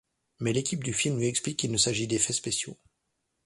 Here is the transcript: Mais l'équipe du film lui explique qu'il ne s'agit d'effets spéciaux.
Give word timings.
Mais 0.39 0.51
l'équipe 0.51 0.83
du 0.83 0.93
film 0.93 1.19
lui 1.19 1.27
explique 1.27 1.57
qu'il 1.59 1.71
ne 1.71 1.77
s'agit 1.77 2.07
d'effets 2.07 2.33
spéciaux. 2.33 2.75